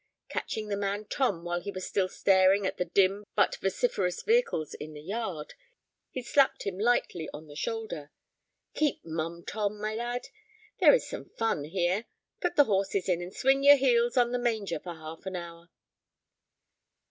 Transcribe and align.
Catching 0.29 0.69
the 0.69 0.75
man 0.77 1.05
Tom 1.05 1.43
while 1.45 1.61
he 1.61 1.69
was 1.69 1.85
still 1.85 2.09
staring 2.09 2.65
at 2.65 2.77
the 2.77 2.85
dim 2.85 3.23
but 3.35 3.57
vociferous 3.57 4.23
vehicles 4.23 4.73
in 4.73 4.93
the 4.93 5.01
yard, 5.03 5.53
he 6.09 6.23
slapped 6.23 6.63
him 6.63 6.79
lightly 6.79 7.29
on 7.31 7.45
the 7.45 7.55
shoulder. 7.55 8.09
"Keep 8.73 9.05
mum, 9.05 9.43
Tom, 9.45 9.79
my 9.79 9.93
lad. 9.93 10.29
There 10.79 10.95
is 10.95 11.07
some 11.07 11.29
fun 11.37 11.65
here. 11.65 12.05
Put 12.39 12.55
the 12.55 12.63
horses 12.65 13.07
in, 13.07 13.21
and 13.21 13.31
swing 13.31 13.61
your 13.63 13.75
heels 13.77 14.17
on 14.17 14.31
the 14.31 14.39
manger 14.39 14.79
for 14.79 14.95
half 14.95 15.27
an 15.27 15.35
hour." 15.35 15.69